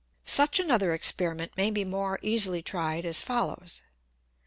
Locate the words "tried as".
2.63-3.21